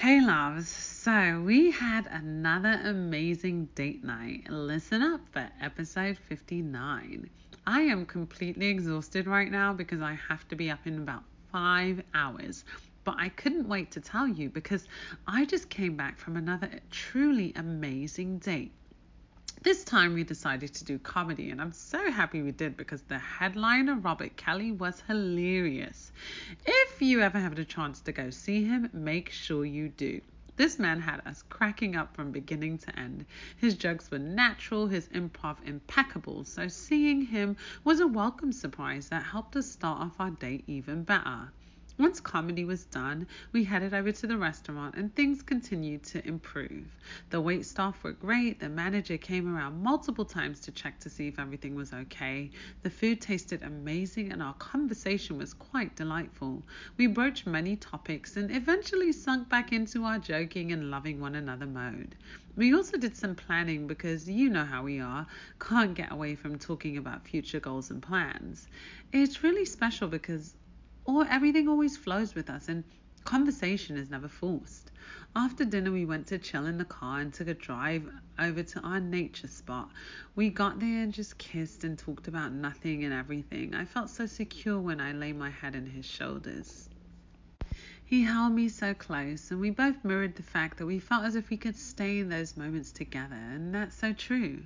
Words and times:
Hey 0.00 0.18
loves, 0.22 0.66
so 0.66 1.42
we 1.44 1.70
had 1.70 2.06
another 2.06 2.80
amazing 2.84 3.68
date 3.74 4.02
night. 4.02 4.48
Listen 4.48 5.02
up 5.02 5.20
for 5.30 5.46
episode 5.60 6.16
59. 6.16 7.28
I 7.66 7.80
am 7.82 8.06
completely 8.06 8.68
exhausted 8.68 9.26
right 9.26 9.50
now 9.50 9.74
because 9.74 10.00
I 10.00 10.18
have 10.26 10.48
to 10.48 10.56
be 10.56 10.70
up 10.70 10.86
in 10.86 10.96
about 10.96 11.24
five 11.52 12.02
hours. 12.14 12.64
But 13.04 13.16
I 13.18 13.28
couldn't 13.28 13.68
wait 13.68 13.90
to 13.90 14.00
tell 14.00 14.26
you 14.26 14.48
because 14.48 14.88
I 15.26 15.44
just 15.44 15.68
came 15.68 15.98
back 15.98 16.16
from 16.16 16.38
another 16.38 16.70
truly 16.90 17.52
amazing 17.54 18.38
date. 18.38 18.72
This 19.62 19.84
time 19.84 20.14
we 20.14 20.24
decided 20.24 20.72
to 20.72 20.86
do 20.86 20.98
comedy, 20.98 21.50
and 21.50 21.60
I'm 21.60 21.72
so 21.72 22.10
happy 22.10 22.40
we 22.40 22.50
did 22.50 22.78
because 22.78 23.02
the 23.02 23.18
headliner, 23.18 23.94
Robert 23.94 24.34
Kelly, 24.38 24.72
was 24.72 25.02
hilarious. 25.06 26.12
If 26.64 27.02
you 27.02 27.20
ever 27.20 27.38
have 27.38 27.56
the 27.56 27.66
chance 27.66 28.00
to 28.00 28.12
go 28.12 28.30
see 28.30 28.64
him, 28.64 28.88
make 28.94 29.28
sure 29.28 29.66
you 29.66 29.90
do. 29.90 30.22
This 30.56 30.78
man 30.78 30.98
had 31.00 31.20
us 31.26 31.44
cracking 31.50 31.94
up 31.94 32.16
from 32.16 32.32
beginning 32.32 32.78
to 32.78 32.98
end. 32.98 33.26
His 33.58 33.74
jokes 33.74 34.10
were 34.10 34.18
natural, 34.18 34.86
his 34.86 35.08
improv 35.08 35.58
impeccable, 35.62 36.44
so 36.44 36.66
seeing 36.66 37.26
him 37.26 37.58
was 37.84 38.00
a 38.00 38.06
welcome 38.06 38.52
surprise 38.52 39.10
that 39.10 39.24
helped 39.24 39.56
us 39.56 39.70
start 39.70 40.00
off 40.00 40.18
our 40.18 40.30
day 40.30 40.64
even 40.68 41.02
better. 41.02 41.52
Once 42.00 42.18
comedy 42.18 42.64
was 42.64 42.86
done, 42.86 43.26
we 43.52 43.62
headed 43.62 43.92
over 43.92 44.10
to 44.10 44.26
the 44.26 44.38
restaurant 44.38 44.94
and 44.94 45.14
things 45.14 45.42
continued 45.42 46.02
to 46.02 46.26
improve. 46.26 46.86
The 47.28 47.42
wait 47.42 47.66
staff 47.66 48.02
were 48.02 48.12
great, 48.12 48.58
the 48.58 48.70
manager 48.70 49.18
came 49.18 49.54
around 49.54 49.82
multiple 49.82 50.24
times 50.24 50.60
to 50.60 50.70
check 50.72 50.98
to 51.00 51.10
see 51.10 51.28
if 51.28 51.38
everything 51.38 51.74
was 51.74 51.92
okay. 51.92 52.50
The 52.84 52.88
food 52.88 53.20
tasted 53.20 53.62
amazing 53.62 54.32
and 54.32 54.42
our 54.42 54.54
conversation 54.54 55.36
was 55.36 55.52
quite 55.52 55.94
delightful. 55.94 56.62
We 56.96 57.06
broached 57.06 57.46
many 57.46 57.76
topics 57.76 58.38
and 58.38 58.50
eventually 58.50 59.12
sunk 59.12 59.50
back 59.50 59.70
into 59.70 60.04
our 60.04 60.18
joking 60.18 60.72
and 60.72 60.90
loving 60.90 61.20
one 61.20 61.34
another 61.34 61.66
mode. 61.66 62.16
We 62.56 62.74
also 62.74 62.96
did 62.96 63.14
some 63.14 63.34
planning 63.34 63.86
because 63.86 64.26
you 64.26 64.48
know 64.48 64.64
how 64.64 64.84
we 64.84 65.00
are, 65.00 65.26
can't 65.60 65.92
get 65.92 66.12
away 66.12 66.34
from 66.34 66.58
talking 66.58 66.96
about 66.96 67.28
future 67.28 67.60
goals 67.60 67.90
and 67.90 68.00
plans. 68.02 68.68
It's 69.12 69.42
really 69.42 69.66
special 69.66 70.08
because 70.08 70.54
or 71.04 71.26
everything 71.28 71.68
always 71.68 71.96
flows 71.96 72.34
with 72.34 72.50
us 72.50 72.68
and 72.68 72.84
conversation 73.24 73.96
is 73.96 74.10
never 74.10 74.28
forced. 74.28 74.90
After 75.36 75.64
dinner, 75.64 75.92
we 75.92 76.04
went 76.04 76.26
to 76.28 76.38
chill 76.38 76.66
in 76.66 76.78
the 76.78 76.84
car 76.84 77.20
and 77.20 77.32
took 77.32 77.48
a 77.48 77.54
drive 77.54 78.10
over 78.38 78.62
to 78.62 78.80
our 78.80 79.00
nature 79.00 79.48
spot. 79.48 79.90
We 80.34 80.50
got 80.50 80.80
there 80.80 81.02
and 81.02 81.12
just 81.12 81.38
kissed 81.38 81.84
and 81.84 81.98
talked 81.98 82.28
about 82.28 82.52
nothing 82.52 83.04
and 83.04 83.12
everything. 83.12 83.74
I 83.74 83.84
felt 83.84 84.10
so 84.10 84.26
secure 84.26 84.80
when 84.80 85.00
I 85.00 85.12
lay 85.12 85.32
my 85.32 85.50
head 85.50 85.74
in 85.74 85.86
his 85.86 86.06
shoulders. 86.06 86.88
He 88.10 88.24
held 88.24 88.54
me 88.54 88.68
so 88.68 88.92
close, 88.92 89.52
and 89.52 89.60
we 89.60 89.70
both 89.70 90.04
mirrored 90.04 90.34
the 90.34 90.42
fact 90.42 90.78
that 90.78 90.86
we 90.86 90.98
felt 90.98 91.24
as 91.24 91.36
if 91.36 91.48
we 91.48 91.56
could 91.56 91.76
stay 91.76 92.18
in 92.18 92.28
those 92.28 92.56
moments 92.56 92.90
together, 92.90 93.36
and 93.36 93.72
that's 93.72 93.94
so 93.94 94.12
true. 94.12 94.64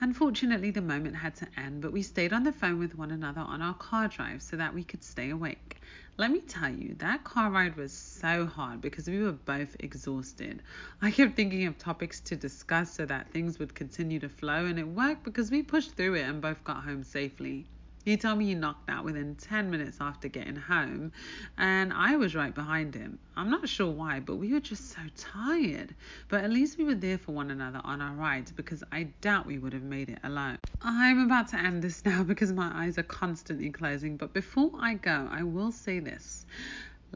Unfortunately, 0.00 0.70
the 0.70 0.80
moment 0.80 1.16
had 1.16 1.34
to 1.34 1.48
end, 1.56 1.82
but 1.82 1.92
we 1.92 2.00
stayed 2.00 2.32
on 2.32 2.44
the 2.44 2.52
phone 2.52 2.78
with 2.78 2.94
one 2.96 3.10
another 3.10 3.40
on 3.40 3.60
our 3.60 3.74
car 3.74 4.06
drive 4.06 4.40
so 4.40 4.56
that 4.56 4.72
we 4.72 4.84
could 4.84 5.02
stay 5.02 5.30
awake. 5.30 5.80
Let 6.16 6.30
me 6.30 6.38
tell 6.38 6.70
you, 6.70 6.94
that 6.98 7.24
car 7.24 7.50
ride 7.50 7.74
was 7.74 7.92
so 7.92 8.46
hard 8.46 8.82
because 8.82 9.08
we 9.08 9.20
were 9.20 9.32
both 9.32 9.74
exhausted. 9.80 10.62
I 11.02 11.10
kept 11.10 11.34
thinking 11.34 11.66
of 11.66 11.78
topics 11.78 12.20
to 12.20 12.36
discuss 12.36 12.92
so 12.94 13.04
that 13.06 13.32
things 13.32 13.58
would 13.58 13.74
continue 13.74 14.20
to 14.20 14.28
flow, 14.28 14.64
and 14.64 14.78
it 14.78 14.86
worked 14.86 15.24
because 15.24 15.50
we 15.50 15.64
pushed 15.64 15.96
through 15.96 16.14
it 16.14 16.22
and 16.22 16.40
both 16.40 16.62
got 16.62 16.84
home 16.84 17.02
safely. 17.02 17.66
He 18.06 18.16
told 18.16 18.38
me 18.38 18.44
he 18.46 18.54
knocked 18.54 18.88
out 18.88 19.04
within 19.04 19.34
10 19.34 19.68
minutes 19.68 19.96
after 20.00 20.28
getting 20.28 20.54
home, 20.54 21.10
and 21.58 21.92
I 21.92 22.14
was 22.14 22.36
right 22.36 22.54
behind 22.54 22.94
him. 22.94 23.18
I'm 23.36 23.50
not 23.50 23.68
sure 23.68 23.90
why, 23.90 24.20
but 24.20 24.36
we 24.36 24.52
were 24.52 24.60
just 24.60 24.92
so 24.92 25.00
tired. 25.16 25.92
But 26.28 26.44
at 26.44 26.50
least 26.50 26.78
we 26.78 26.84
were 26.84 26.94
there 26.94 27.18
for 27.18 27.32
one 27.32 27.50
another 27.50 27.80
on 27.82 28.00
our 28.00 28.14
rides 28.14 28.52
because 28.52 28.84
I 28.92 29.08
doubt 29.22 29.44
we 29.44 29.58
would 29.58 29.72
have 29.72 29.82
made 29.82 30.08
it 30.08 30.20
alone. 30.22 30.58
I'm 30.82 31.18
about 31.18 31.48
to 31.48 31.56
end 31.56 31.82
this 31.82 32.04
now 32.04 32.22
because 32.22 32.52
my 32.52 32.70
eyes 32.72 32.96
are 32.96 33.02
constantly 33.02 33.70
closing, 33.70 34.16
but 34.16 34.32
before 34.32 34.70
I 34.78 34.94
go, 34.94 35.28
I 35.28 35.42
will 35.42 35.72
say 35.72 35.98
this. 35.98 36.46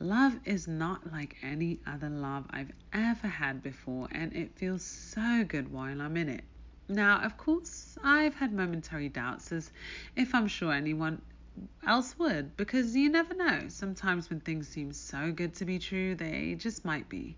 Love 0.01 0.41
is 0.45 0.67
not 0.67 1.13
like 1.13 1.37
any 1.41 1.79
other 1.87 2.11
love 2.11 2.47
I've 2.51 2.73
ever 2.93 3.29
had 3.29 3.63
before, 3.63 4.09
and 4.11 4.35
it 4.35 4.59
feels 4.59 4.83
so 4.83 5.45
good 5.45 5.71
while 5.71 6.03
I'm 6.03 6.17
in 6.17 6.29
it. 6.29 6.43
Now, 6.91 7.21
of 7.21 7.37
course, 7.37 7.97
I've 8.03 8.35
had 8.35 8.53
momentary 8.53 9.09
doubts 9.09 9.53
as 9.53 9.71
if 10.17 10.35
I'm 10.35 10.49
sure 10.49 10.73
anyone 10.73 11.23
else 11.87 12.19
would, 12.19 12.57
because 12.57 12.97
you 12.97 13.09
never 13.09 13.33
know. 13.33 13.69
Sometimes 13.69 14.29
when 14.29 14.41
things 14.41 14.67
seem 14.67 14.93
so 14.93 15.31
good 15.31 15.55
to 15.55 15.65
be 15.65 15.79
true, 15.79 16.17
they 16.17 16.57
just 16.59 16.85
might 16.85 17.09
be. 17.09 17.37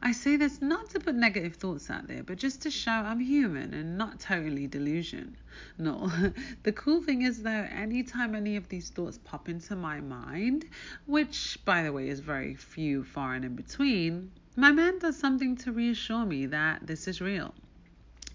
I 0.00 0.12
say 0.12 0.36
this 0.36 0.62
not 0.62 0.88
to 0.90 1.00
put 1.00 1.16
negative 1.16 1.56
thoughts 1.56 1.90
out 1.90 2.06
there, 2.08 2.22
but 2.22 2.38
just 2.38 2.62
to 2.62 2.70
show 2.70 2.92
I'm 2.92 3.20
human 3.20 3.74
and 3.74 3.98
not 3.98 4.20
totally 4.20 4.66
delusion. 4.66 5.36
No. 5.76 6.10
the 6.62 6.72
cool 6.72 7.02
thing 7.02 7.20
is 7.20 7.42
though, 7.42 7.50
anytime 7.50 8.34
any 8.34 8.56
of 8.56 8.70
these 8.70 8.88
thoughts 8.88 9.18
pop 9.22 9.50
into 9.50 9.76
my 9.76 10.00
mind, 10.00 10.64
which 11.04 11.58
by 11.66 11.82
the 11.82 11.92
way 11.92 12.08
is 12.08 12.20
very 12.20 12.54
few, 12.54 13.04
far 13.04 13.34
and 13.34 13.44
in 13.44 13.54
between, 13.54 14.30
my 14.56 14.72
man 14.72 14.98
does 14.98 15.18
something 15.18 15.58
to 15.58 15.72
reassure 15.72 16.24
me 16.24 16.46
that 16.46 16.86
this 16.86 17.06
is 17.06 17.20
real 17.20 17.52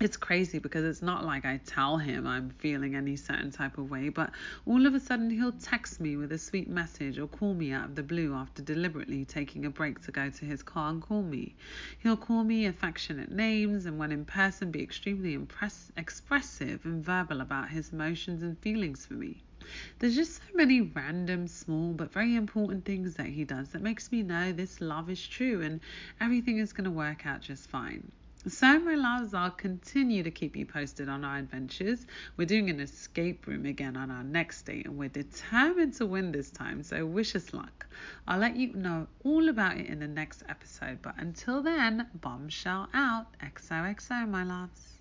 it's 0.01 0.15
crazy 0.15 0.59
because 0.59 0.85
it's 0.85 1.01
not 1.01 1.25
like 1.25 1.43
I 1.43 1.59
tell 1.65 1.97
him 1.97 2.25
I'm 2.25 2.51
feeling 2.51 2.95
any 2.95 3.17
certain 3.17 3.51
type 3.51 3.77
of 3.77 3.91
way, 3.91 4.07
but 4.07 4.31
all 4.65 4.85
of 4.85 4.95
a 4.95 4.99
sudden 4.99 5.29
he'll 5.29 5.51
text 5.51 5.99
me 5.99 6.15
with 6.15 6.31
a 6.31 6.37
sweet 6.37 6.69
message 6.69 7.19
or 7.19 7.27
call 7.27 7.53
me 7.53 7.73
out 7.73 7.83
of 7.83 7.95
the 7.95 8.03
blue 8.03 8.33
after 8.33 8.61
deliberately 8.61 9.25
taking 9.25 9.65
a 9.65 9.69
break 9.69 10.01
to 10.03 10.11
go 10.11 10.29
to 10.29 10.45
his 10.45 10.63
car 10.63 10.89
and 10.89 11.01
call 11.01 11.21
me. 11.21 11.53
He'll 12.01 12.15
call 12.15 12.45
me 12.45 12.65
affectionate 12.65 13.29
names 13.29 13.85
and 13.85 13.99
when 13.99 14.13
in 14.13 14.23
person 14.23 14.71
be 14.71 14.81
extremely 14.81 15.33
impress- 15.33 15.91
expressive 15.97 16.85
and 16.85 17.03
verbal 17.03 17.41
about 17.41 17.67
his 17.67 17.91
emotions 17.91 18.41
and 18.41 18.57
feelings 18.59 19.05
for 19.05 19.15
me. 19.15 19.43
There's 19.99 20.15
just 20.15 20.37
so 20.37 20.43
many 20.55 20.79
random, 20.79 21.45
small, 21.45 21.91
but 21.91 22.13
very 22.13 22.35
important 22.35 22.85
things 22.85 23.15
that 23.15 23.27
he 23.27 23.43
does 23.43 23.67
that 23.69 23.81
makes 23.81 24.13
me 24.13 24.23
know 24.23 24.53
this 24.53 24.79
love 24.79 25.09
is 25.09 25.27
true 25.27 25.61
and 25.61 25.81
everything 26.21 26.57
is 26.57 26.71
going 26.71 26.85
to 26.85 26.91
work 26.91 27.25
out 27.25 27.41
just 27.41 27.67
fine. 27.69 28.09
So, 28.47 28.79
my 28.79 28.95
loves, 28.95 29.33
I'll 29.33 29.51
continue 29.51 30.23
to 30.23 30.31
keep 30.31 30.55
you 30.55 30.65
posted 30.65 31.09
on 31.09 31.25
our 31.25 31.39
adventures. 31.39 32.07
We're 32.37 32.45
doing 32.45 32.69
an 32.69 32.79
escape 32.79 33.45
room 33.47 33.65
again 33.65 33.97
on 33.97 34.09
our 34.09 34.23
next 34.23 34.61
date, 34.61 34.85
and 34.85 34.97
we're 34.97 35.09
determined 35.09 35.95
to 35.95 36.05
win 36.05 36.31
this 36.31 36.49
time, 36.49 36.81
so 36.81 37.05
wish 37.05 37.35
us 37.35 37.53
luck. 37.53 37.85
I'll 38.25 38.39
let 38.39 38.55
you 38.55 38.71
know 38.75 39.07
all 39.25 39.49
about 39.49 39.77
it 39.77 39.87
in 39.87 39.99
the 39.99 40.07
next 40.07 40.43
episode, 40.47 41.01
but 41.01 41.15
until 41.17 41.61
then, 41.61 42.07
bombshell 42.13 42.87
out. 42.93 43.27
XOXO, 43.41 44.29
my 44.29 44.45
loves. 44.45 44.98